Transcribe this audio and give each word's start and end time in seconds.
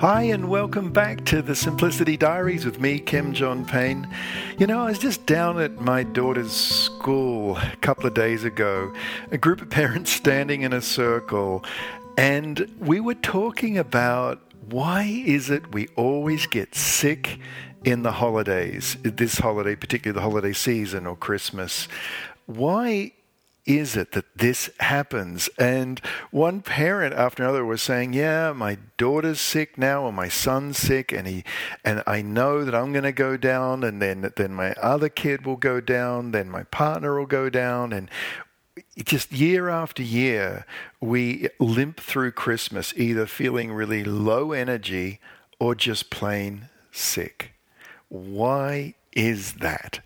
Hi, 0.00 0.22
and 0.22 0.48
welcome 0.48 0.92
back 0.92 1.26
to 1.26 1.42
the 1.42 1.54
Simplicity 1.54 2.16
Diaries 2.16 2.64
with 2.64 2.80
me, 2.80 3.00
Kim 3.00 3.34
John 3.34 3.66
Payne. 3.66 4.08
You 4.58 4.66
know, 4.66 4.80
I 4.80 4.86
was 4.86 4.98
just 4.98 5.26
down 5.26 5.60
at 5.60 5.82
my 5.82 6.04
daughter's 6.04 6.52
school 6.52 7.58
a 7.58 7.76
couple 7.82 8.06
of 8.06 8.14
days 8.14 8.42
ago, 8.42 8.94
a 9.30 9.36
group 9.36 9.60
of 9.60 9.68
parents 9.80 10.10
standing 10.10 10.62
in 10.62 10.72
a 10.72 10.80
circle, 10.80 11.62
and 12.16 12.66
we 12.78 12.98
were 12.98 13.14
talking 13.14 13.76
about 13.76 14.40
why 14.70 15.02
is 15.02 15.50
it 15.50 15.74
we 15.74 15.88
always 15.96 16.46
get 16.46 16.74
sick 16.74 17.38
in 17.84 18.02
the 18.02 18.12
holidays, 18.12 18.96
this 19.02 19.36
holiday, 19.38 19.76
particularly 19.76 20.18
the 20.18 20.22
holiday 20.22 20.54
season 20.54 21.06
or 21.06 21.14
Christmas. 21.14 21.88
Why 22.46 23.12
is 23.78 23.96
it 23.96 24.12
that 24.12 24.36
this 24.36 24.70
happens? 24.80 25.48
And 25.58 26.00
one 26.30 26.60
parent 26.60 27.14
after 27.14 27.42
another 27.42 27.64
was 27.64 27.82
saying, 27.82 28.12
"Yeah, 28.12 28.52
my 28.52 28.78
daughter's 28.96 29.40
sick 29.40 29.78
now, 29.78 30.02
or 30.02 30.12
my 30.12 30.28
son's 30.28 30.78
sick, 30.78 31.12
and 31.12 31.26
he, 31.26 31.44
and 31.84 32.02
I 32.06 32.22
know 32.22 32.64
that 32.64 32.74
I'm 32.74 32.92
going 32.92 33.04
to 33.04 33.12
go 33.12 33.36
down, 33.36 33.84
and 33.84 34.00
then 34.02 34.32
then 34.36 34.52
my 34.52 34.72
other 34.74 35.08
kid 35.08 35.46
will 35.46 35.56
go 35.56 35.80
down, 35.80 36.32
then 36.32 36.50
my 36.50 36.64
partner 36.64 37.18
will 37.18 37.26
go 37.26 37.48
down, 37.50 37.92
and." 37.92 38.10
Just 39.04 39.32
year 39.32 39.68
after 39.68 40.02
year, 40.02 40.64
we 41.00 41.48
limp 41.58 42.00
through 42.00 42.32
Christmas 42.32 42.94
either 42.96 43.26
feeling 43.26 43.72
really 43.72 44.04
low 44.04 44.52
energy 44.52 45.20
or 45.58 45.74
just 45.74 46.08
plain 46.08 46.68
sick. 46.90 47.52
Why 48.08 48.94
is 49.12 49.54
that? 49.54 50.00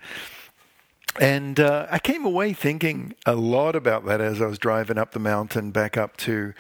And 1.21 1.61
uh, 1.61 1.87
I 1.91 2.01
came 2.01 2.25
away 2.25 2.53
thinking 2.53 3.15
a 3.25 3.37
lot 3.37 3.77
about 3.77 4.05
that 4.07 4.21
as 4.21 4.43
I 4.43 4.47
was 4.47 4.59
driving 4.59 4.99
up 4.99 5.13
the 5.13 5.21
mountain 5.21 5.71
back 5.71 5.97
up 5.97 6.17
to 6.19 6.55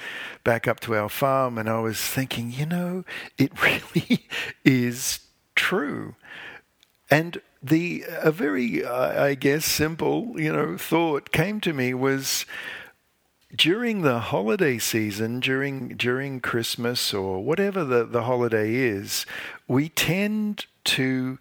back 0.44 0.68
up 0.68 0.78
to 0.80 0.94
our 0.94 1.08
farm, 1.08 1.58
and 1.58 1.68
I 1.68 1.80
was 1.80 2.00
thinking, 2.00 2.52
you 2.52 2.66
know, 2.66 3.04
it 3.36 3.60
really 3.62 4.26
is 4.64 5.20
true. 5.56 6.14
And 7.10 7.40
the 7.62 8.04
a 8.08 8.30
very, 8.30 8.84
uh, 8.84 9.24
I 9.24 9.34
guess, 9.34 9.64
simple, 9.64 10.34
you 10.36 10.52
know, 10.52 10.76
thought 10.76 11.32
came 11.32 11.60
to 11.62 11.72
me 11.72 11.94
was 11.94 12.46
during 13.56 14.02
the 14.02 14.20
holiday 14.20 14.78
season, 14.78 15.40
during 15.40 15.90
during 15.96 16.40
Christmas 16.40 17.12
or 17.12 17.42
whatever 17.42 17.84
the, 17.84 18.04
the 18.04 18.22
holiday 18.22 18.74
is, 18.74 19.26
we 19.66 19.88
tend 19.88 20.66
to 20.84 21.38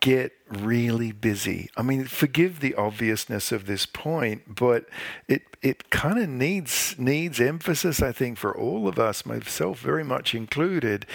get 0.00 0.32
really 0.48 1.12
busy. 1.12 1.70
I 1.76 1.82
mean, 1.82 2.04
forgive 2.04 2.60
the 2.60 2.74
obviousness 2.74 3.52
of 3.52 3.66
this 3.66 3.86
point, 3.86 4.54
but 4.54 4.86
it 5.28 5.42
it 5.62 5.90
kind 5.90 6.18
of 6.18 6.28
needs 6.28 6.94
needs 6.98 7.40
emphasis. 7.40 8.02
I 8.02 8.12
think 8.12 8.38
for 8.38 8.56
all 8.56 8.88
of 8.88 8.98
us, 8.98 9.26
myself 9.26 9.80
very 9.80 10.04
much 10.04 10.34
included, 10.34 11.06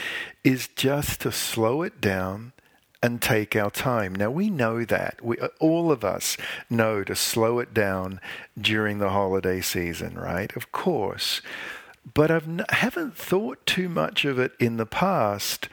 is 0.43 0.67
just 0.75 1.21
to 1.21 1.31
slow 1.31 1.81
it 1.81 1.99
down 1.99 2.53
and 3.01 3.21
take 3.21 3.55
our 3.55 3.69
time. 3.69 4.15
Now 4.15 4.31
we 4.31 4.49
know 4.49 4.83
that 4.85 5.23
we 5.23 5.37
all 5.59 5.91
of 5.91 6.03
us 6.03 6.37
know 6.69 7.03
to 7.03 7.15
slow 7.15 7.59
it 7.59 7.73
down 7.73 8.19
during 8.59 8.99
the 8.99 9.09
holiday 9.09 9.61
season, 9.61 10.15
right? 10.15 10.55
Of 10.55 10.71
course, 10.71 11.41
but 12.13 12.31
I've 12.31 12.47
haven't 12.69 13.15
thought 13.17 13.65
too 13.65 13.89
much 13.89 14.25
of 14.25 14.39
it 14.39 14.53
in 14.59 14.77
the 14.77 14.85
past. 14.85 15.69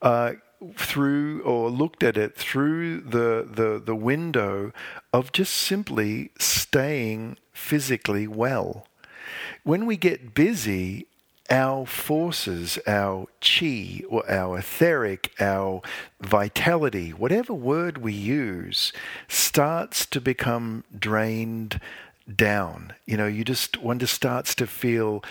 Uh, 0.00 0.34
through 0.76 1.42
or 1.42 1.70
looked 1.70 2.02
at 2.02 2.16
it 2.16 2.34
through 2.34 3.00
the, 3.00 3.48
the, 3.50 3.80
the 3.84 3.94
window 3.94 4.72
of 5.12 5.32
just 5.32 5.54
simply 5.54 6.30
staying 6.38 7.36
physically 7.52 8.26
well. 8.26 8.86
When 9.62 9.86
we 9.86 9.96
get 9.96 10.34
busy, 10.34 11.06
our 11.50 11.86
forces, 11.86 12.78
our 12.86 13.26
chi, 13.40 14.02
or 14.08 14.28
our 14.30 14.58
etheric, 14.58 15.32
our 15.40 15.80
vitality, 16.20 17.10
whatever 17.10 17.54
word 17.54 17.98
we 17.98 18.12
use, 18.12 18.92
starts 19.28 20.04
to 20.06 20.20
become 20.20 20.84
drained 20.98 21.80
down. 22.34 22.92
You 23.06 23.16
know, 23.16 23.26
you 23.26 23.44
just 23.44 23.78
one 23.78 23.98
just 23.98 24.14
starts 24.14 24.54
to 24.56 24.66
feel 24.66 25.24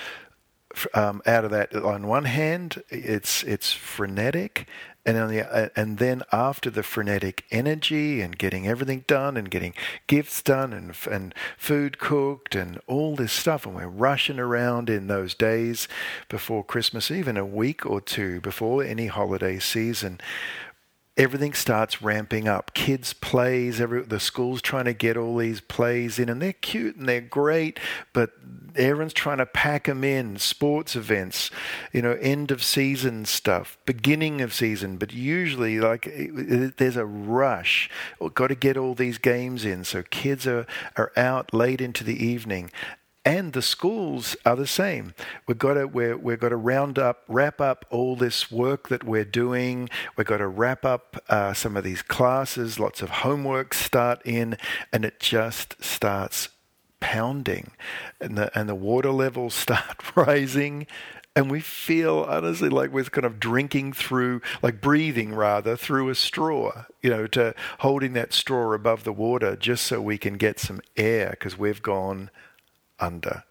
um, 0.93 1.21
out 1.25 1.45
of 1.45 1.51
that. 1.51 1.73
On 1.75 2.07
one 2.07 2.25
hand, 2.25 2.83
it's 2.89 3.43
it's 3.43 3.71
frenetic, 3.73 4.67
and 5.05 5.17
on 5.17 5.29
the 5.29 5.41
uh, 5.41 5.69
and 5.75 5.97
then 5.97 6.23
after 6.31 6.69
the 6.69 6.83
frenetic 6.83 7.45
energy 7.49 8.21
and 8.21 8.37
getting 8.37 8.67
everything 8.67 9.05
done 9.07 9.37
and 9.37 9.49
getting 9.49 9.73
gifts 10.07 10.41
done 10.41 10.73
and 10.73 10.95
and 11.09 11.33
food 11.57 11.97
cooked 11.97 12.55
and 12.55 12.79
all 12.87 13.15
this 13.15 13.31
stuff, 13.31 13.65
and 13.65 13.75
we're 13.75 13.87
rushing 13.87 14.39
around 14.39 14.89
in 14.89 15.07
those 15.07 15.33
days 15.33 15.87
before 16.29 16.63
Christmas, 16.63 17.09
even 17.09 17.37
a 17.37 17.45
week 17.45 17.85
or 17.85 18.01
two 18.01 18.41
before 18.41 18.83
any 18.83 19.07
holiday 19.07 19.59
season 19.59 20.19
everything 21.17 21.53
starts 21.53 22.01
ramping 22.01 22.47
up. 22.47 22.73
Kids 22.73 23.13
plays, 23.13 23.81
every 23.81 24.03
the 24.03 24.19
school's 24.19 24.61
trying 24.61 24.85
to 24.85 24.93
get 24.93 25.17
all 25.17 25.37
these 25.37 25.59
plays 25.59 26.19
in, 26.19 26.29
and 26.29 26.41
they're 26.41 26.53
cute 26.53 26.95
and 26.95 27.09
they're 27.09 27.19
great, 27.19 27.79
but 28.13 28.31
everyone's 28.75 29.13
trying 29.13 29.39
to 29.39 29.45
pack 29.45 29.85
them 29.85 30.03
in. 30.03 30.37
Sports 30.37 30.95
events, 30.95 31.49
you 31.91 32.01
know, 32.01 32.13
end 32.21 32.51
of 32.51 32.63
season 32.63 33.25
stuff, 33.25 33.77
beginning 33.85 34.41
of 34.41 34.53
season, 34.53 34.97
but 34.97 35.11
usually 35.11 35.79
like 35.79 36.07
there's 36.77 36.97
a 36.97 37.05
rush. 37.05 37.89
We've 38.19 38.33
got 38.33 38.47
to 38.47 38.55
get 38.55 38.77
all 38.77 38.93
these 38.93 39.17
games 39.17 39.65
in, 39.65 39.83
so 39.83 40.03
kids 40.03 40.45
are 40.45 40.67
are 40.95 41.11
out 41.17 41.53
late 41.53 41.81
into 41.81 42.03
the 42.03 42.23
evening, 42.23 42.71
and 43.27 43.51
the 43.51 43.61
schools 43.61 44.37
are 44.45 44.55
the 44.55 44.65
same. 44.65 45.13
We've 45.47 45.57
got 45.57 45.73
to 45.73 45.85
we're, 45.85 46.15
we've 46.15 46.39
got 46.39 46.49
to 46.49 46.55
round 46.55 46.97
up, 46.97 47.23
wrap 47.27 47.59
up 47.59 47.85
all 47.89 48.15
this 48.15 48.49
work 48.49 48.87
that 48.87 49.03
we're 49.03 49.25
doing. 49.25 49.89
We've 50.15 50.25
got 50.25 50.37
to 50.37 50.47
wrap 50.47 50.85
up 50.85 51.21
uh, 51.27 51.53
some 51.53 51.75
of 51.75 51.83
these 51.83 52.01
classes. 52.01 52.79
Lots 52.79 53.01
of 53.01 53.09
homework 53.09 53.73
start 53.73 54.21
in, 54.23 54.57
and 54.93 55.03
it 55.03 55.19
just 55.19 55.75
starts 55.83 56.47
pounding, 57.01 57.71
and 58.21 58.37
the 58.37 58.57
and 58.57 58.69
the 58.69 58.75
water 58.75 59.11
levels 59.11 59.53
start 59.65 60.15
rising. 60.15 60.87
And 61.35 61.51
we 61.51 61.59
feel 61.59 62.25
honestly 62.29 62.69
like 62.69 62.91
we're 62.91 63.03
kind 63.03 63.25
of 63.25 63.41
drinking 63.41 63.91
through, 63.91 64.41
like 64.61 64.79
breathing 64.79 65.35
rather, 65.35 65.75
through 65.75 66.09
a 66.09 66.15
straw, 66.15 66.85
you 67.03 67.09
know, 67.09 67.27
to 67.27 67.53
holding 67.79 68.13
that 68.13 68.31
straw 68.31 68.73
above 68.73 69.03
the 69.03 69.13
water 69.13 69.57
just 69.57 69.85
so 69.85 70.01
we 70.01 70.17
can 70.17 70.37
get 70.37 70.59
some 70.59 70.81
air 70.95 71.31
because 71.31 71.55
we've 71.55 71.83
gone 71.83 72.31
under. 72.99 73.43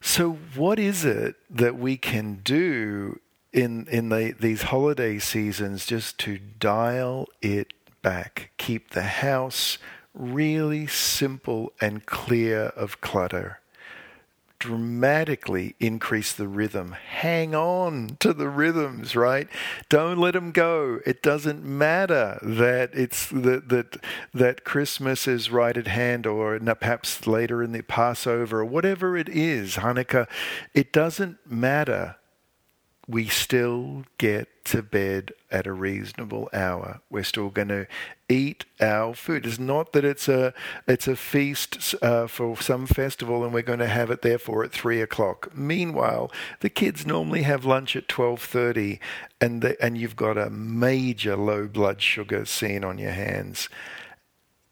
So, 0.00 0.32
what 0.54 0.78
is 0.78 1.04
it 1.04 1.36
that 1.48 1.76
we 1.76 1.96
can 1.96 2.40
do 2.44 3.20
in 3.52 3.86
in 3.88 4.10
the, 4.10 4.34
these 4.38 4.62
holiday 4.62 5.18
seasons 5.18 5.86
just 5.86 6.18
to 6.20 6.38
dial 6.38 7.26
it 7.40 7.72
back, 8.02 8.50
keep 8.58 8.90
the 8.90 9.02
house 9.02 9.78
really 10.12 10.86
simple 10.86 11.72
and 11.80 12.04
clear 12.04 12.66
of 12.76 13.00
clutter? 13.00 13.60
Dramatically 14.58 15.74
increase 15.80 16.32
the 16.32 16.48
rhythm. 16.48 16.92
Hang 16.92 17.54
on 17.54 18.16
to 18.20 18.32
the 18.32 18.48
rhythms, 18.48 19.14
right? 19.14 19.48
Don't 19.88 20.18
let 20.18 20.32
them 20.32 20.52
go. 20.52 21.00
It 21.04 21.22
doesn't 21.22 21.64
matter 21.64 22.38
that 22.42 22.90
it's 22.94 23.28
that 23.28 23.68
that 23.68 23.96
that 24.32 24.64
Christmas 24.64 25.26
is 25.28 25.50
right 25.50 25.76
at 25.76 25.88
hand, 25.88 26.26
or 26.26 26.58
perhaps 26.58 27.26
later 27.26 27.62
in 27.62 27.72
the 27.72 27.82
Passover, 27.82 28.60
or 28.60 28.64
whatever 28.64 29.16
it 29.16 29.28
is, 29.28 29.76
Hanukkah. 29.76 30.28
It 30.72 30.92
doesn't 30.92 31.38
matter 31.50 32.16
we 33.06 33.26
still 33.26 34.04
get 34.18 34.48
to 34.64 34.82
bed 34.82 35.32
at 35.50 35.66
a 35.66 35.72
reasonable 35.72 36.48
hour. 36.54 37.00
We're 37.10 37.24
still 37.24 37.50
going 37.50 37.68
to 37.68 37.86
eat 38.30 38.64
our 38.80 39.14
food. 39.14 39.44
It's 39.44 39.58
not 39.58 39.92
that 39.92 40.04
it's 40.04 40.26
a 40.26 40.54
it's 40.86 41.06
a 41.06 41.16
feast 41.16 41.94
uh, 42.00 42.26
for 42.26 42.56
some 42.56 42.86
festival 42.86 43.44
and 43.44 43.52
we're 43.52 43.62
going 43.62 43.80
to 43.80 43.86
have 43.86 44.10
it 44.10 44.22
therefore 44.22 44.64
at 44.64 44.72
three 44.72 45.02
o'clock. 45.02 45.54
Meanwhile, 45.54 46.32
the 46.60 46.70
kids 46.70 47.06
normally 47.06 47.42
have 47.42 47.66
lunch 47.66 47.94
at 47.94 48.08
twelve 48.08 48.40
thirty, 48.40 49.00
and 49.38 49.60
the, 49.60 49.82
and 49.84 49.98
you've 49.98 50.16
got 50.16 50.38
a 50.38 50.48
major 50.48 51.36
low 51.36 51.68
blood 51.68 52.00
sugar 52.00 52.46
scene 52.46 52.84
on 52.84 52.96
your 52.96 53.12
hands. 53.12 53.68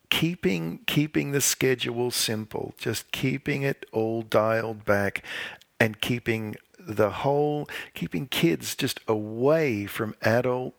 Keeping 0.08 0.80
keeping 0.86 1.32
the 1.32 1.40
schedule 1.42 2.10
simple, 2.10 2.74
just 2.78 3.12
keeping 3.12 3.62
it 3.62 3.84
all 3.92 4.22
dialed 4.22 4.84
back, 4.86 5.22
and 5.78 6.00
keeping 6.00 6.56
the 6.86 7.10
whole 7.10 7.68
keeping 7.94 8.26
kids 8.26 8.74
just 8.74 9.00
away 9.08 9.86
from 9.86 10.14
adult 10.22 10.74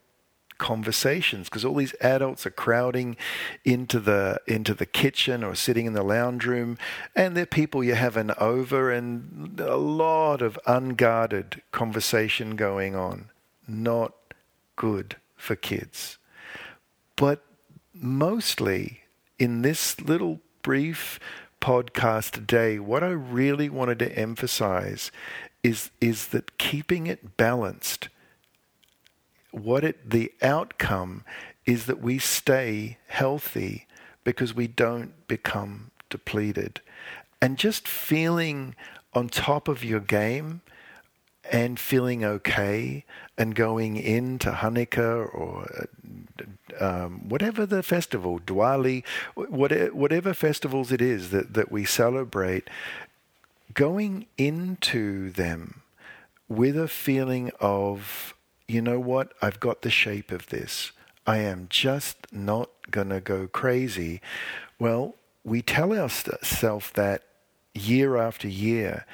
conversations 0.57 1.49
because 1.49 1.65
all 1.65 1.75
these 1.75 1.95
adults 1.99 2.45
are 2.45 2.51
crowding 2.51 3.17
into 3.65 3.99
the 3.99 4.39
into 4.47 4.73
the 4.73 4.85
kitchen 4.85 5.43
or 5.43 5.55
sitting 5.55 5.85
in 5.85 5.93
the 5.93 6.03
lounge 6.03 6.45
room 6.45 6.77
and 7.15 7.35
they're 7.35 7.45
people 7.45 7.83
you're 7.83 7.95
having 7.95 8.31
over 8.37 8.91
and 8.91 9.59
a 9.59 9.75
lot 9.75 10.41
of 10.41 10.57
unguarded 10.65 11.61
conversation 11.71 12.55
going 12.55 12.95
on. 12.95 13.29
Not 13.67 14.13
good 14.75 15.17
for 15.35 15.55
kids. 15.55 16.17
But 17.15 17.43
mostly 17.93 19.01
in 19.37 19.63
this 19.63 19.99
little 19.99 20.39
brief 20.61 21.19
podcast 21.59 22.31
today 22.31 22.79
what 22.79 23.03
I 23.03 23.09
really 23.09 23.69
wanted 23.69 23.99
to 23.99 24.17
emphasize 24.17 25.11
is 25.63 25.89
is 26.01 26.27
that 26.27 26.57
keeping 26.57 27.07
it 27.07 27.37
balanced 27.37 28.09
what 29.53 29.83
it 29.83 30.09
the 30.09 30.31
outcome 30.41 31.23
is 31.65 31.85
that 31.85 32.01
we 32.01 32.17
stay 32.17 32.97
healthy 33.07 33.87
because 34.23 34.53
we 34.53 34.67
don't 34.67 35.27
become 35.27 35.91
depleted. 36.09 36.81
And 37.41 37.57
just 37.57 37.87
feeling 37.87 38.75
on 39.13 39.29
top 39.29 39.67
of 39.67 39.83
your 39.83 39.99
game 39.99 40.61
and 41.51 41.79
feeling 41.79 42.23
okay 42.23 43.03
and 43.37 43.53
going 43.53 43.97
into 43.97 44.51
Hanukkah 44.51 45.33
or 45.33 45.87
um, 46.79 47.27
whatever 47.27 47.65
the 47.65 47.83
festival, 47.83 48.39
Diwali, 48.39 49.03
whatever, 49.35 49.93
whatever 49.93 50.33
festivals 50.33 50.91
it 50.91 51.01
is 51.01 51.29
that, 51.31 51.53
that 51.53 51.71
we 51.71 51.85
celebrate, 51.85 52.69
going 53.73 54.27
into 54.37 55.29
them 55.31 55.81
with 56.47 56.77
a 56.77 56.87
feeling 56.87 57.51
of, 57.59 58.33
you 58.67 58.81
know 58.81 58.99
what, 58.99 59.33
I've 59.41 59.59
got 59.59 59.81
the 59.81 59.89
shape 59.89 60.31
of 60.31 60.47
this. 60.47 60.91
I 61.25 61.37
am 61.37 61.67
just 61.69 62.27
not 62.31 62.69
going 62.91 63.09
to 63.09 63.21
go 63.21 63.47
crazy. 63.47 64.21
Well, 64.79 65.15
we 65.43 65.61
tell 65.61 65.93
ourselves 65.93 66.91
that 66.91 67.23
year 67.73 68.17
after 68.17 68.47
year. 68.47 69.05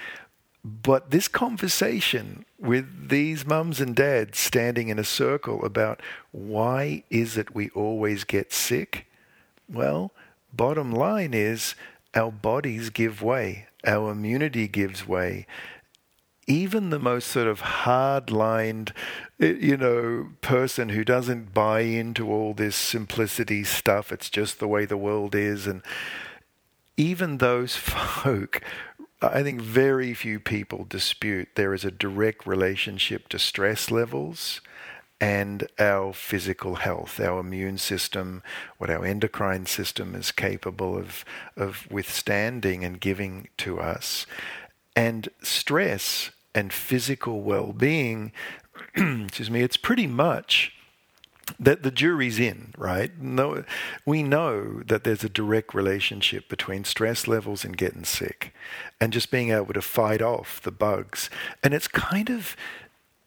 But 0.63 1.11
this 1.11 1.27
conversation 1.27 2.45
with 2.59 3.09
these 3.09 3.45
mums 3.45 3.79
and 3.79 3.95
dads 3.95 4.37
standing 4.39 4.89
in 4.89 4.99
a 4.99 5.05
circle 5.05 5.63
about 5.63 6.01
why 6.31 7.03
is 7.09 7.37
it 7.37 7.55
we 7.55 7.69
always 7.69 8.25
get 8.25 8.51
sick? 8.51 9.07
Well, 9.69 10.11
bottom 10.51 10.91
line 10.91 11.33
is 11.33 11.75
our 12.13 12.31
bodies 12.31 12.89
give 12.89 13.21
way, 13.21 13.67
our 13.85 14.11
immunity 14.11 14.67
gives 14.67 15.07
way. 15.07 15.45
Even 16.47 16.89
the 16.89 16.99
most 16.99 17.27
sort 17.27 17.47
of 17.47 17.61
hard-lined, 17.61 18.93
eh, 19.39 19.53
you 19.59 19.77
know, 19.77 20.29
person 20.41 20.89
who 20.89 21.03
doesn't 21.03 21.53
buy 21.53 21.81
into 21.81 22.31
all 22.31 22.53
this 22.53 22.75
simplicity 22.75 23.63
stuff, 23.63 24.11
it's 24.11 24.29
just 24.29 24.59
the 24.59 24.67
way 24.67 24.85
the 24.85 24.97
world 24.97 25.35
is, 25.35 25.67
and 25.67 25.83
even 26.97 27.37
those 27.37 27.75
folk 27.75 28.61
I 29.21 29.43
think 29.43 29.59
very 29.59 30.13
few 30.13 30.39
people 30.39 30.85
dispute 30.85 31.49
there 31.55 31.73
is 31.73 31.83
a 31.83 31.91
direct 31.91 32.47
relationship 32.47 33.27
to 33.29 33.39
stress 33.39 33.91
levels 33.91 34.61
and 35.21 35.67
our 35.77 36.13
physical 36.13 36.75
health, 36.75 37.19
our 37.19 37.39
immune 37.39 37.77
system, 37.77 38.41
what 38.77 38.89
our 38.89 39.05
endocrine 39.05 39.65
system 39.65 40.15
is 40.15 40.31
capable 40.31 40.97
of, 40.97 41.25
of 41.57 41.89
withstanding 41.91 42.85
and 42.85 43.01
giving 43.01 43.49
to 43.57 43.79
us. 43.79 44.25
And 44.95 45.29
stress 45.41 46.31
and 46.55 46.71
physical 46.71 47.41
well 47.41 47.73
being, 47.73 48.31
excuse 48.95 49.51
me, 49.51 49.61
it's 49.61 49.77
pretty 49.77 50.07
much 50.07 50.73
that 51.59 51.83
the 51.83 51.91
jury's 51.91 52.39
in, 52.39 52.73
right? 52.77 53.11
No, 53.19 53.63
we 54.05 54.23
know 54.23 54.81
that 54.85 55.03
there's 55.03 55.23
a 55.23 55.29
direct 55.29 55.73
relationship 55.73 56.47
between 56.47 56.83
stress 56.83 57.27
levels 57.27 57.65
and 57.65 57.75
getting 57.75 58.03
sick 58.03 58.53
and 59.01 59.11
just 59.11 59.31
being 59.31 59.51
able 59.51 59.73
to 59.73 59.81
fight 59.81 60.21
off 60.21 60.61
the 60.61 60.71
bugs. 60.71 61.29
And 61.63 61.73
it's 61.73 61.87
kind 61.87 62.29
of 62.29 62.55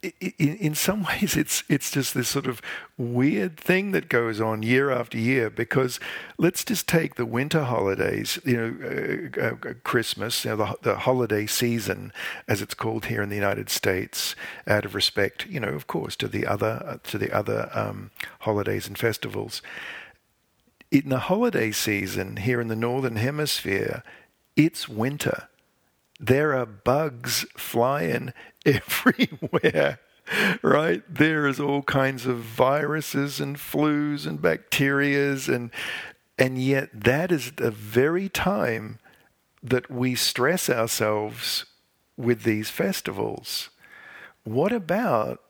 in, 0.03 0.57
in 0.57 0.75
some 0.75 1.05
ways, 1.09 1.37
it's 1.37 1.63
it's 1.69 1.91
just 1.91 2.15
this 2.15 2.29
sort 2.29 2.47
of 2.47 2.61
weird 2.97 3.57
thing 3.57 3.93
that 3.93 4.09
goes 4.09 4.41
on 4.41 4.63
year 4.63 4.91
after 4.91 5.19
year. 5.19 5.51
Because 5.51 6.01
let's 6.39 6.65
just 6.65 6.89
take 6.89 7.15
the 7.15 7.27
winter 7.27 7.65
holidays, 7.65 8.39
you 8.45 8.57
know, 8.57 9.31
uh, 9.39 9.69
uh, 9.69 9.75
Christmas, 9.85 10.45
you 10.45 10.51
know, 10.51 10.57
the, 10.57 10.77
the 10.83 10.97
holiday 10.99 11.47
season, 11.47 12.13
as 12.49 12.63
it's 12.63 12.75
called 12.75 13.07
here 13.07 13.23
in 13.23 13.29
the 13.29 13.37
United 13.37 13.71
States, 13.71 14.35
out 14.67 14.85
of 14.85 14.95
respect, 14.95 15.47
you 15.47 15.61
know, 15.61 15.69
of 15.69 15.87
course, 15.87 16.17
to 16.17 16.29
the 16.29 16.47
other 16.47 16.83
uh, 16.87 16.97
to 17.05 17.19
the 17.19 17.33
other 17.33 17.71
um, 17.75 18.11
holidays 18.41 18.87
and 18.87 18.99
festivals. 18.99 19.63
In 20.91 21.09
the 21.09 21.21
holiday 21.21 21.71
season 21.71 22.37
here 22.37 22.61
in 22.61 22.69
the 22.69 22.77
northern 22.77 23.17
hemisphere, 23.17 24.03
it's 24.57 24.89
winter 24.89 25.49
there 26.23 26.55
are 26.55 26.67
bugs 26.67 27.45
flying 27.57 28.33
everywhere 28.67 29.99
right? 30.63 31.03
There 31.13 31.47
is 31.47 31.61
all 31.61 31.83
kinds 31.83 32.27
of 32.27 32.39
viruses 32.39 33.41
and 33.41 33.57
flus 33.57 34.27
and 34.27 34.41
bacterias 34.41 35.53
and 35.53 35.71
and 36.39 36.63
yet 36.63 36.89
that 36.93 37.31
is 37.31 37.53
the 37.53 37.71
very 37.71 38.29
time 38.29 38.99
that 39.63 39.91
we 39.91 40.15
stress 40.15 40.69
ourselves 40.71 41.67
with 42.17 42.43
these 42.43 42.71
festivals. 42.71 43.71
What 44.45 44.73
about 44.73 45.41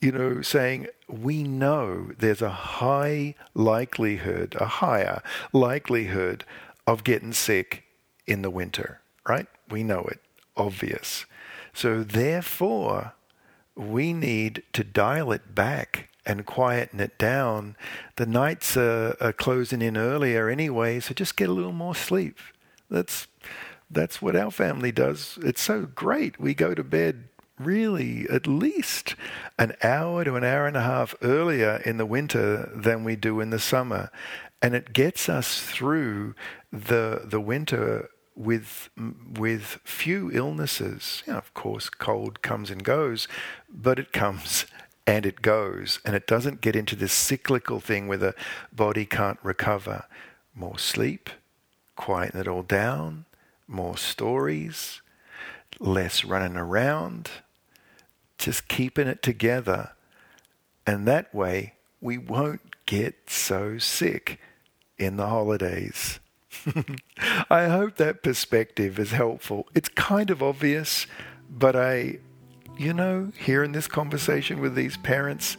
you 0.00 0.12
know 0.12 0.42
saying 0.42 0.88
we 1.08 1.42
know 1.42 2.10
there's 2.18 2.42
a 2.42 2.50
high 2.50 3.34
likelihood, 3.54 4.56
a 4.58 4.66
higher 4.66 5.22
likelihood 5.52 6.44
of 6.86 7.04
getting 7.04 7.32
sick 7.32 7.84
in 8.26 8.42
the 8.42 8.50
winter, 8.50 9.00
right? 9.28 9.46
We 9.68 9.82
know 9.82 10.02
it, 10.02 10.20
obvious. 10.56 11.26
So, 11.72 12.02
therefore, 12.02 13.14
we 13.76 14.12
need 14.12 14.62
to 14.72 14.84
dial 14.84 15.32
it 15.32 15.54
back 15.54 16.08
and 16.26 16.46
quieten 16.46 17.00
it 17.00 17.18
down. 17.18 17.76
The 18.16 18.26
nights 18.26 18.76
are, 18.76 19.16
are, 19.20 19.32
closing 19.32 19.82
in 19.82 19.96
earlier 19.96 20.48
anyway, 20.48 21.00
so 21.00 21.14
just 21.14 21.36
get 21.36 21.48
a 21.48 21.52
little 21.52 21.72
more 21.72 21.94
sleep. 21.94 22.38
That's 22.90 23.26
that's 23.90 24.22
what 24.22 24.34
our 24.34 24.50
family 24.50 24.92
does. 24.92 25.38
It's 25.42 25.60
so 25.60 25.82
great. 25.82 26.40
We 26.40 26.54
go 26.54 26.74
to 26.74 26.82
bed 26.82 27.28
really 27.58 28.26
at 28.28 28.46
least 28.46 29.14
an 29.58 29.74
hour 29.82 30.24
to 30.24 30.34
an 30.34 30.42
hour 30.42 30.66
and 30.66 30.76
a 30.76 30.82
half 30.82 31.14
earlier 31.22 31.80
in 31.84 31.98
the 31.98 32.06
winter 32.06 32.70
than 32.74 33.04
we 33.04 33.14
do 33.14 33.40
in 33.40 33.50
the 33.50 33.58
summer, 33.58 34.10
and 34.62 34.74
it 34.74 34.92
gets 34.92 35.28
us 35.28 35.60
through 35.60 36.34
the 36.72 37.22
the 37.24 37.40
winter 37.40 38.10
with 38.34 38.90
with 39.36 39.80
few 39.84 40.30
illnesses. 40.32 41.22
You 41.26 41.32
know, 41.32 41.38
of 41.38 41.54
course, 41.54 41.88
cold 41.88 42.42
comes 42.42 42.70
and 42.70 42.82
goes, 42.82 43.28
but 43.68 43.98
it 43.98 44.12
comes 44.12 44.66
and 45.06 45.26
it 45.26 45.42
goes, 45.42 46.00
and 46.04 46.16
it 46.16 46.26
doesn't 46.26 46.60
get 46.60 46.74
into 46.76 46.96
this 46.96 47.12
cyclical 47.12 47.80
thing 47.80 48.08
where 48.08 48.18
the 48.18 48.34
body 48.72 49.04
can't 49.04 49.38
recover. 49.42 50.04
More 50.54 50.78
sleep, 50.78 51.30
quieten 51.96 52.40
it 52.40 52.48
all 52.48 52.62
down, 52.62 53.26
more 53.66 53.96
stories, 53.96 55.02
less 55.78 56.24
running 56.24 56.56
around, 56.56 57.30
just 58.38 58.68
keeping 58.68 59.08
it 59.08 59.22
together, 59.22 59.90
and 60.86 61.06
that 61.06 61.34
way 61.34 61.74
we 62.00 62.18
won't 62.18 62.86
get 62.86 63.28
so 63.30 63.78
sick 63.78 64.38
in 64.98 65.16
the 65.16 65.26
holidays. 65.26 66.20
I 67.50 67.66
hope 67.66 67.96
that 67.96 68.22
perspective 68.22 68.98
is 68.98 69.10
helpful. 69.10 69.68
It's 69.74 69.88
kind 69.88 70.30
of 70.30 70.42
obvious, 70.42 71.06
but 71.50 71.76
I, 71.76 72.18
you 72.78 72.92
know, 72.92 73.32
here 73.38 73.62
in 73.64 73.72
this 73.72 73.86
conversation 73.86 74.60
with 74.60 74.74
these 74.74 74.96
parents, 74.98 75.56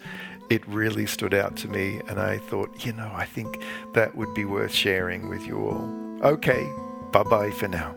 it 0.49 0.67
really 0.67 1.05
stood 1.05 1.33
out 1.33 1.55
to 1.57 1.67
me, 1.67 2.01
and 2.07 2.19
I 2.19 2.37
thought, 2.37 2.85
you 2.85 2.93
know, 2.93 3.11
I 3.13 3.25
think 3.25 3.63
that 3.93 4.15
would 4.15 4.33
be 4.33 4.45
worth 4.45 4.73
sharing 4.73 5.29
with 5.29 5.45
you 5.47 5.57
all. 5.67 6.19
Okay, 6.23 6.69
bye 7.11 7.23
bye 7.23 7.51
for 7.51 7.67
now. 7.67 7.95